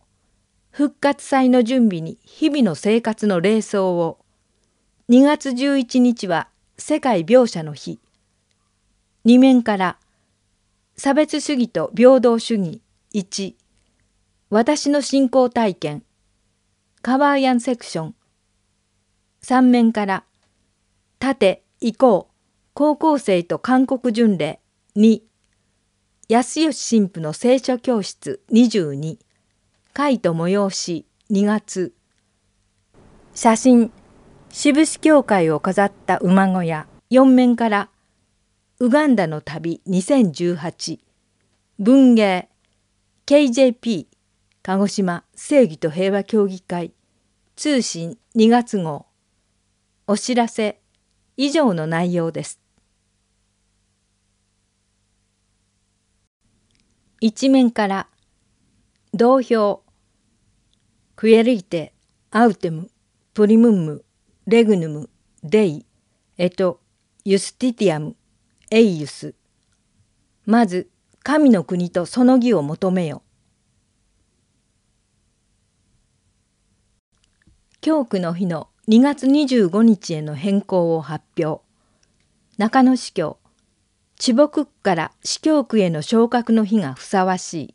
[0.73, 4.19] 復活祭の準備に日々の生活の礼装を。
[5.11, 8.01] 2月11日は世界描写の日。
[9.25, 9.99] 二面から
[10.99, 12.81] 差別主義と平等主義。
[13.13, 13.55] 1
[14.49, 16.03] 私の信仰体験。
[17.03, 18.15] カバーヤンセクション。
[19.43, 20.25] 三面から
[21.19, 22.31] 縦移行
[22.73, 24.61] 高校生と韓国巡礼。
[24.97, 25.21] 2
[26.31, 28.41] 安吉神父の聖書教室。
[28.51, 29.19] 22
[29.93, 31.05] 会と催し。
[31.31, 31.93] 2月。
[33.35, 33.93] 写真。
[34.49, 36.87] 志布志教会を飾った馬小屋。
[37.11, 37.91] 4面から
[38.79, 40.99] ウガンダの旅2018
[41.79, 42.51] 文芸
[43.25, 44.07] KJP
[44.63, 46.93] 鹿児島正義と平和協議会。
[47.55, 49.07] 通信2月号。
[50.07, 50.79] お知らせ
[51.39, 52.61] 以上の内容です。
[57.23, 58.09] 一面から
[59.15, 59.85] 同票
[61.15, 61.95] クエリーテ
[62.31, 62.91] アウテム
[63.33, 64.05] プリムンム
[64.47, 65.09] レグヌム
[65.43, 65.87] デイ
[66.37, 66.81] エト
[67.25, 68.17] ユスティティアム。
[68.71, 69.35] エイユス
[70.45, 70.89] まず
[71.23, 73.23] 神の国とその義を求めよ。
[77.81, 81.63] 教区の日の2月25日への変更を発表。
[82.59, 83.39] 中野司教、
[84.19, 87.75] 千母区から司教区への昇格の日がふさわしい。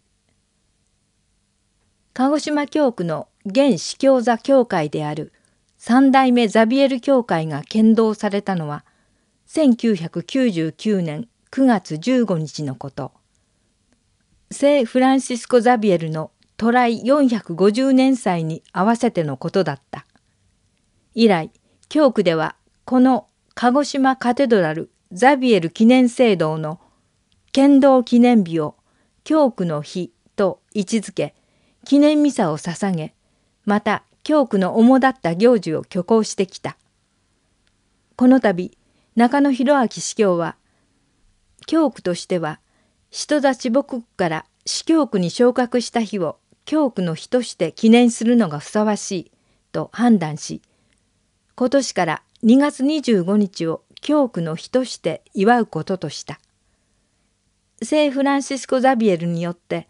[2.13, 5.31] 鹿児島教区の現司教座教会である
[5.77, 8.85] 三代目ザビエル教会が剣道されたのは
[9.53, 13.11] 1999年9月15日のこと。
[14.49, 20.05] 聖フランシスコ・ザビエルの渡来450年祭に合わせてのことだった。
[21.15, 21.51] 以来、
[21.89, 26.79] 教区ではこの鹿児島カテドラルザビエル記念聖堂の
[27.51, 28.77] 剣道記念日を
[29.25, 31.35] 教区の日と位置づけ、
[31.83, 33.13] 記念ミサを捧げ、
[33.65, 36.77] また教区の主だった行事を挙行してきた。
[38.15, 38.77] この度、
[39.15, 40.55] 中野博明司教は
[41.67, 42.59] 教区としては
[43.09, 49.31] 人立牧区から司教区に昇格した日を教区の日として記念するのがふさわしい
[49.71, 50.61] と判断し
[51.55, 56.39] 今年から2月25日を教区の日として祝うこととした。
[57.83, 59.87] 聖フランシスコ・ザビエルによって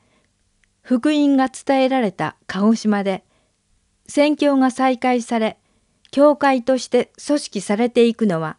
[0.82, 3.24] 福音が伝えられた鹿児島で
[4.08, 5.58] 宣教が再開され
[6.10, 8.58] 教会として組織されていくのは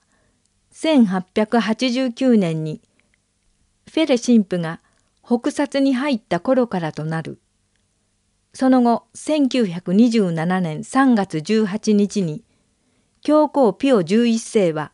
[0.72, 2.81] 1889年に
[3.91, 4.81] フェレ神父が
[5.25, 7.38] 北薩に入った頃からとなる。
[8.55, 12.44] その後1927年3月18日に
[13.22, 14.93] 教皇ピオ11世は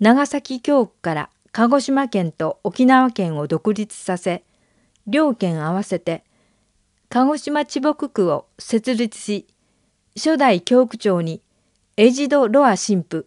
[0.00, 4.42] 長崎教区から鹿児島県と沖縄県を独立させ
[5.06, 6.24] 両県合わせて
[7.08, 9.46] 鹿児島地牧区を設立し
[10.16, 11.40] 初代教区長に
[11.96, 13.26] エジド・ロア神父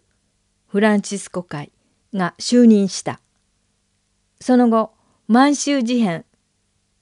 [0.67, 1.71] フランシスコ会
[2.13, 3.19] が就任した。
[4.41, 4.93] その後、
[5.27, 6.25] 満州事変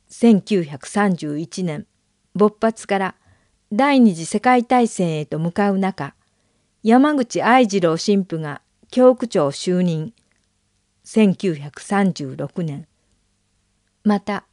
[0.10, 1.86] 1931年
[2.34, 3.16] 勃発から
[3.72, 6.14] 第二次世界大戦へと向かう中、
[6.84, 10.14] 山口愛次郎神父が教区長就任
[11.06, 12.88] 1936年。
[14.04, 14.46] また、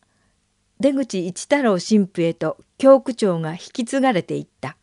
[0.80, 4.76] 出口一太郎神父へと教区長が引き継がれていった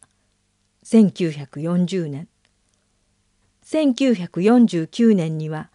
[0.86, 2.28] 1940年。
[3.72, 5.70] 1949年には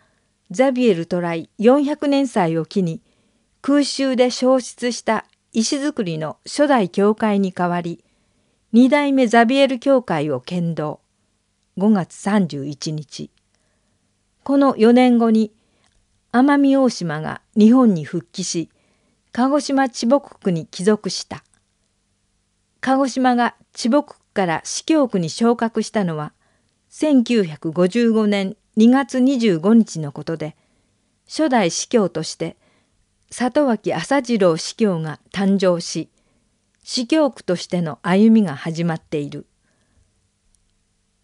[0.50, 3.00] ザビエルトライ400年祭を機に
[3.62, 8.04] 空襲で消失した石造りの初代教会に代わり
[8.74, 11.00] 二代目ザビエル教会を建造
[11.78, 13.30] 5月31日。
[14.44, 15.50] この4年後に
[16.32, 18.68] 奄美大島が日本に復帰し
[19.32, 21.42] 鹿児島地牧区に帰属した。
[22.82, 26.34] 鹿児島が地牧区から司教区に昇格したのは
[26.98, 30.56] 1955年2月25日のことで
[31.26, 32.56] 初代司教として
[33.30, 36.08] 里脇朝次郎司教が誕生し
[36.82, 39.44] 司教区としての歩みが始まっている。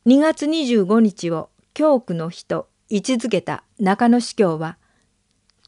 [0.05, 4.77] 2月25日を教区の日と位置づけた中野司教は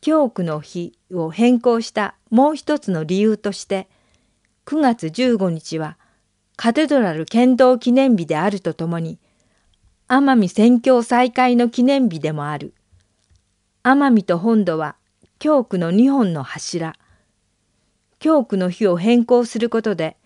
[0.02, 3.88] 教区の日を変更したもう一つの理由として
[4.66, 5.96] 9月15日は
[6.56, 9.18] カテドラル剣道記念日であるとともに
[10.06, 12.74] 奄美宣教再開の記念日でもある。
[13.82, 14.96] 奄美と本土は
[15.38, 16.94] 教区の2本の柱。
[18.18, 20.16] 教区の日を変更することで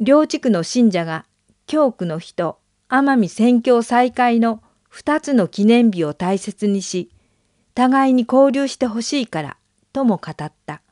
[0.00, 1.26] 両地区の信者が
[1.66, 2.58] 教区の日と
[2.88, 7.10] 奄美宣教再開の2つの記念日を大切にし
[7.74, 9.56] 互いに交流してほしいから
[9.92, 10.82] とも語った。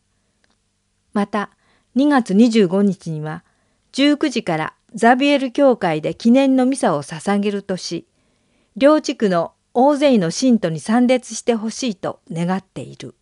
[1.15, 1.51] また
[1.97, 3.45] 2月25日には
[3.93, 8.07] 19時からザビエル教会で記念のミサを捧げるとし
[8.77, 13.15] 両地区の大勢の信徒に参列してほしいと願っている。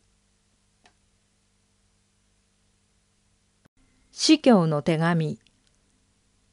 [4.11, 5.39] 司教の手紙。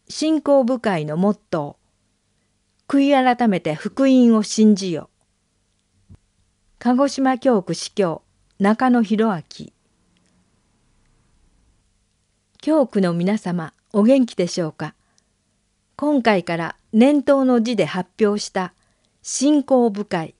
[0.07, 2.93] 信仰部会のモットー。
[2.93, 5.09] 悔い改めて福音を信じよ。
[6.77, 8.21] 鹿児島教区司教。
[8.59, 9.41] 中野博明。
[12.59, 14.93] 教区の皆様お元気でしょうか？
[15.95, 18.73] 今回から年頭の字で発表した
[19.23, 20.35] 信仰深い、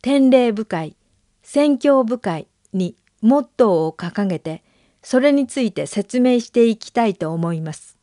[0.00, 0.96] 天霊深い、
[1.42, 4.62] 宣教深いにモットーを掲げて、
[5.02, 7.98] それについて説明していきたいと思います。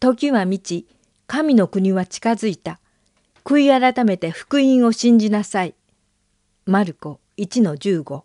[0.00, 0.88] 時は満ち、
[1.26, 2.80] 神の国は近づいた。
[3.44, 5.74] 悔い改めて福音を信じなさい。
[6.64, 8.22] マルコ1-15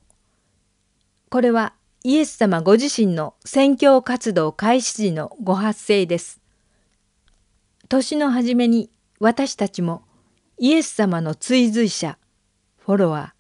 [1.30, 1.74] これは
[2.04, 6.40] イエス様ご自身の宣教活動開始時のご発声です。
[7.90, 8.90] 年の初めに
[9.20, 10.04] 私たちも
[10.59, 12.18] イエス様の追随者、
[12.80, 13.33] フォロワ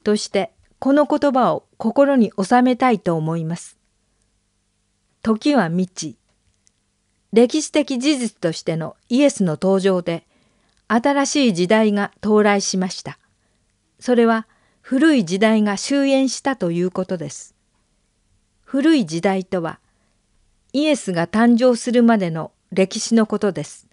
[0.00, 3.78] ーとしてこの言葉を心に収めたいと思います。
[5.22, 6.16] 時は未知。
[7.32, 10.24] 歴史的事実としてのイエスの登場で
[10.88, 13.18] 新しい時代が到来しました。
[14.00, 14.46] それは
[14.80, 17.54] 古い時代が終焉したということです。
[18.64, 19.78] 古い時代とは
[20.72, 23.91] イエスが誕生するまでの歴史のことです。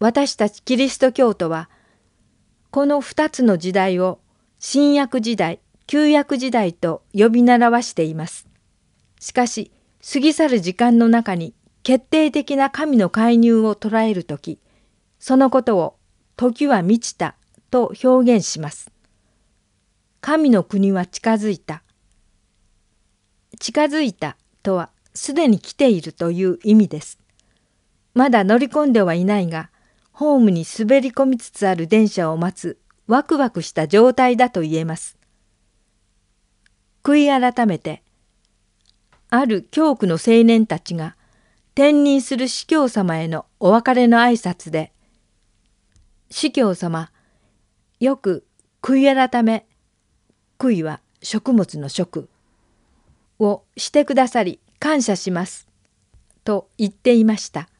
[0.00, 1.68] 私たちキリスト教徒は
[2.70, 4.18] この二つの時代を
[4.58, 8.48] 新約時代旧約時代と呼び習わしています。
[9.20, 9.70] しかし
[10.10, 11.52] 過ぎ去る時間の中に
[11.82, 14.58] 決定的な神の介入を捉える時
[15.18, 15.96] そのことを
[16.36, 17.34] 時は満ちた
[17.70, 18.90] と表現します。
[20.22, 21.82] 神の国は近づいた。
[23.58, 27.18] 近づいたとはすでに来ているという意味です。
[28.14, 29.68] まだ乗り込んではいないが
[30.20, 35.16] ホームに滑り込みつつある電車を待つワクワクした状態だと言えます。
[37.02, 38.02] 悔い改めて、
[39.30, 41.16] ある教区の青年たちが
[41.74, 44.92] 転任する司教様へのお別れの挨拶で、
[46.30, 47.10] 司教様、
[47.98, 48.44] よく
[48.82, 49.66] 悔い改め、
[50.58, 52.28] 悔いは食物の食
[53.38, 55.66] をしてくださり感謝します。
[56.44, 57.70] と言っていました。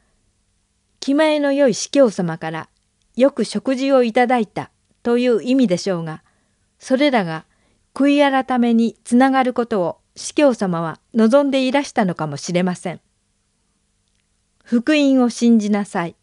[1.01, 2.69] 気前の良い司教様から
[3.17, 4.69] よく食事をいただいた
[5.01, 6.23] という意味でしょうが、
[6.77, 7.45] それらが
[7.95, 13.01] 悔い改めにつながることを司教様は望んでいらしたのかもしれません。
[14.63, 16.15] 福音を信じなさい。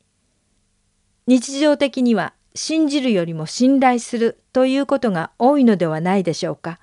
[1.26, 6.78] 日常的には信じるよりも信頼するということが多いのではないでしょうか。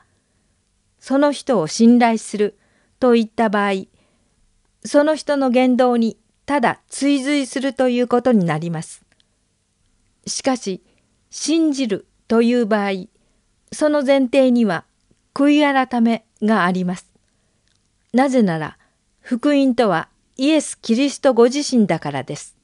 [1.00, 2.58] その人を信頼する
[3.00, 3.86] といった場合、
[4.84, 9.04] その人の言動にただ追随するということになります。
[10.28, 10.82] しかし、
[11.30, 13.08] 信じるという場合、
[13.72, 14.86] その前提には
[15.34, 17.12] 悔い改めがあります。
[18.14, 18.78] なぜなら、
[19.20, 22.56] 福音とはイエス・キリストご自身だからです。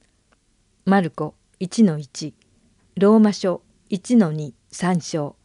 [0.84, 2.32] マルコ1-1、
[2.96, 5.36] ローマ書1-2、3章。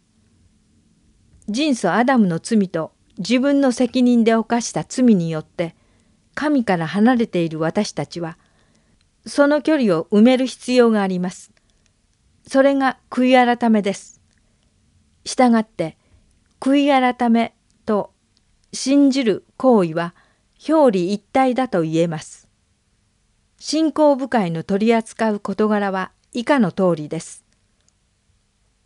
[1.48, 5.76] 人祖アダムの罪と自分の責任で犯した罪によって、
[6.38, 8.38] 神から離れている私たちは
[9.26, 11.52] その距離を埋める必要があります。
[12.48, 14.22] それが悔い改めです。
[15.26, 15.98] したがって
[16.60, 17.56] 悔い改め
[17.88, 18.12] と
[18.72, 20.14] 信じる行為は
[20.70, 22.48] 表裏一体だと言えます。
[23.58, 27.44] 信仰部会の取り扱う事柄は以下の通りです。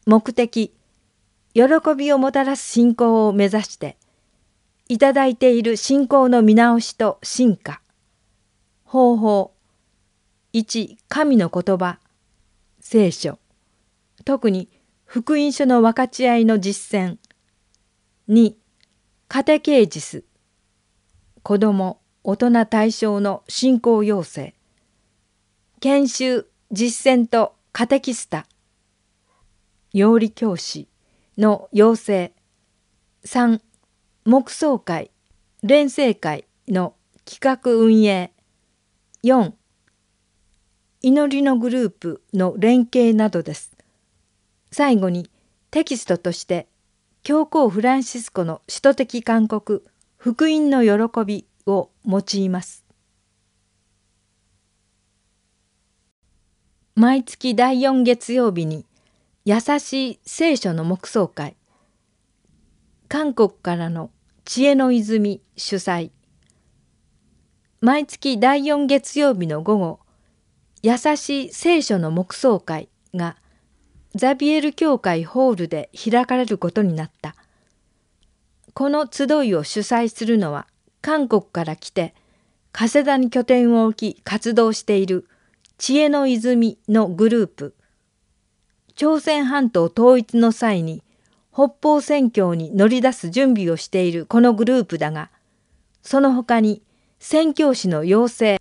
[0.05, 0.73] 目的、
[1.53, 1.63] 喜
[1.97, 3.97] びをもたらす信仰を目指して
[4.91, 7.81] いただいている信仰の見直しと進化。
[8.83, 9.53] 方法。
[10.51, 11.97] 1、神の言葉。
[12.81, 13.39] 聖書。
[14.25, 14.67] 特に
[15.05, 17.19] 福音書の分かち合いの実践。
[18.27, 18.55] 2、
[19.29, 20.25] カテケージス
[21.41, 24.53] 子ども大人対象の信仰要請
[25.79, 28.45] 研修実践とカテキスタ
[29.93, 30.89] 養理教師
[31.37, 32.33] の要請
[33.23, 33.61] 3
[34.23, 35.09] 木葬会
[35.63, 36.93] 連成会の
[37.25, 38.31] 企画運営
[39.23, 39.53] 4
[41.01, 43.75] 祈りのグループの連携などです。
[44.71, 45.31] 最後に
[45.71, 46.67] テキストとして
[47.23, 49.83] 教皇フランシスコの使徒的勧告
[50.17, 52.85] 福音の喜びを用います。
[56.93, 58.85] 毎月第4月曜日に
[59.45, 61.55] 優しい聖書の黙想会
[63.11, 64.09] 韓国からの
[64.45, 66.11] 知恵の泉主催
[67.81, 69.99] 毎月第4月曜日の午後
[70.81, 73.35] 優しい聖書の黙想会が
[74.15, 77.35] ザビエル教会ホールで開かれることになった。
[78.73, 80.65] この集いを主催するのは
[81.01, 82.15] 韓国から来て
[82.71, 85.27] 加世田に拠点を置き活動している
[85.77, 87.75] 知恵の泉のグループ
[88.95, 91.03] 朝鮮半島統一の際に
[91.53, 95.29] 北方宣教に乗り出す準備をしているこのグループだが
[96.01, 96.81] その他に
[97.19, 98.59] 宣教師の養成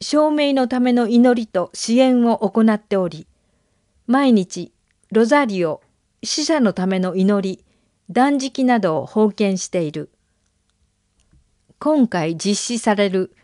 [0.00, 3.26] 証明のための祈りと支援を行っており
[4.06, 4.72] 毎日
[5.10, 5.82] ロザリオ
[6.22, 7.64] 死者のための祈り
[8.10, 10.10] 断食などを奉献している。
[11.78, 13.34] 今回実施される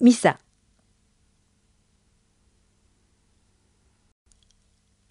[0.00, 0.38] ミサ。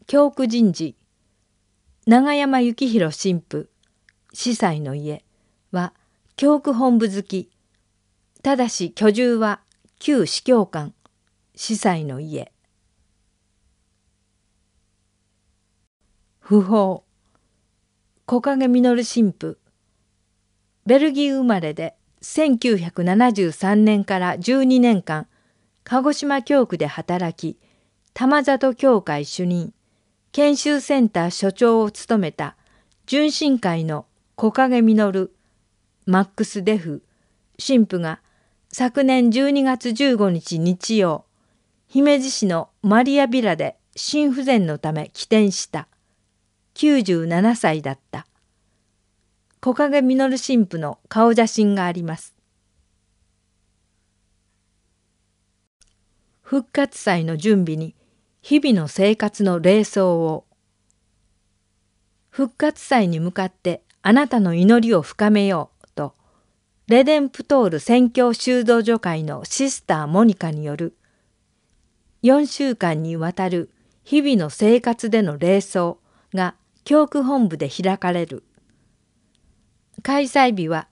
[0.06, 0.96] 教区人事
[2.06, 3.70] 長山幸宏神父
[4.34, 5.24] 司祭の家
[5.72, 5.94] は
[6.36, 7.50] 教区本部好き。
[8.44, 9.62] ただし居住は
[9.98, 10.94] 旧司教官
[11.56, 12.52] 司祭の家。
[16.40, 17.04] 不法。
[18.28, 19.63] 木陰実神父
[20.86, 25.28] ベルギー生まれで1973年から12年間
[25.84, 27.60] 鹿児島教区で働き
[28.14, 29.74] 玉里教会主任
[30.32, 32.56] 研修センター所長を務めた
[33.06, 35.30] 純真会の木陰実
[36.06, 37.04] マックス・デフ
[37.66, 38.20] 神父が
[38.70, 41.26] 昨年12月15日日曜
[41.88, 45.88] 姫路市のマリアビラで心不全のため起点した。
[46.76, 48.26] 97歳だった。
[49.64, 52.36] 木陰実神父の顔写真があります。
[56.42, 57.96] 復活祭の準備に
[58.42, 60.44] 日々の生活の霊装を。
[62.30, 66.14] 復活祭に向かってあなたの祈りを深めようと、
[66.88, 70.98] レデンプトール宣教修道女会のシスターモニカによる。
[72.22, 73.72] 4週間にわたる
[74.04, 76.00] 日々の生活での霊装
[76.34, 78.44] が教区本部で開かれる。
[80.04, 80.88] 開催日は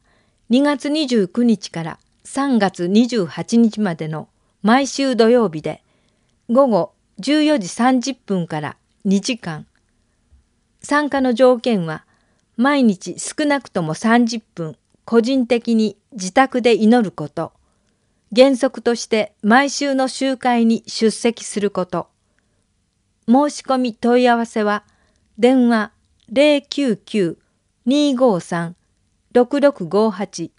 [0.51, 4.29] 2月29日から3月28日までの
[4.61, 5.83] 毎週土曜日で
[6.49, 7.67] 午後14時
[8.13, 9.67] 30分から2時間。
[10.81, 12.05] 参加の条件は
[12.55, 17.51] 毎日少なくとも30分個人的に自宅で祈ること。
[18.33, 22.07] 原則として毎週の集会に出席すること。
[23.27, 24.85] 申し込み問い合わせは
[25.37, 25.91] 電話
[26.31, 28.75] 099-253
[29.33, 30.51] 6658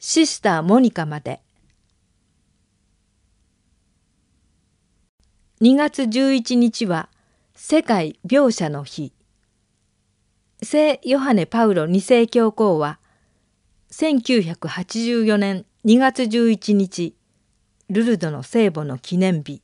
[0.00, 1.40] シスターモニカまで。
[5.60, 7.08] 2月11日は
[7.54, 9.12] 世界描写の日。
[10.62, 12.98] 聖ヨハネ・パウロ二世教皇は
[13.92, 17.14] 1984年2月11日
[17.88, 19.62] ルルドの聖母の記念日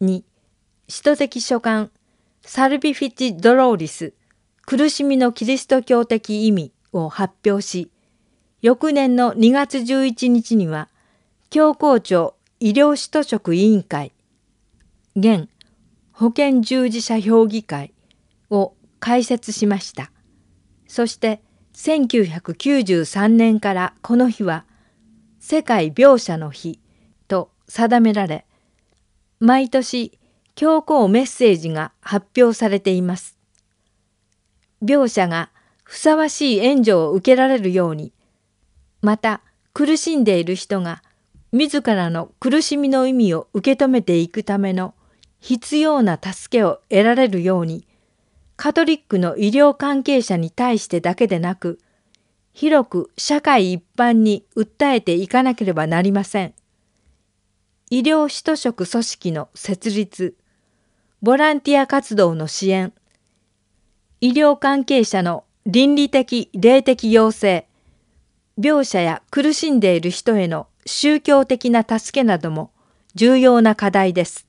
[0.00, 0.24] に
[0.88, 1.90] 使徒的書簡
[2.40, 4.14] サルビフィチ・ドローリス
[4.64, 7.90] 苦しみのキリスト教的意味を発表し
[8.62, 10.88] 翌年の2月11日には
[11.48, 14.12] 教皇庁医療使徒職委員会
[15.16, 15.48] 現
[16.12, 17.94] 保健従事者評議会
[18.50, 20.10] を開設しました。
[20.86, 21.40] そして
[21.74, 24.66] 1993年からこの日は
[25.38, 26.78] 世界病者の日
[27.26, 28.44] と定められ、
[29.38, 30.18] 毎年
[30.54, 33.38] 教皇メッセージが発表されています。
[34.86, 35.50] 病者が
[35.90, 38.12] ふさわしい援助を受けられるように、
[39.02, 39.40] また
[39.74, 41.02] 苦しんでいる人が
[41.50, 44.94] 自らの苦しみの意味を受け止めていくための
[45.40, 47.88] 必要な助けを得られるように、
[48.54, 51.80] カトリックの医療関係者に対してだけでなく、
[52.52, 56.54] 広く社会一般に訴えていかなければなりません。
[57.90, 60.36] 医療使徒職組織の設立、
[61.20, 62.92] ボランティア活動の支援、
[64.20, 66.24] 医療関係者の倫理的
[66.54, 67.64] 霊的要請、
[68.58, 72.70] 描写や苦しんでいる人への宗教的な助けなども
[73.14, 74.46] 重要な課題です。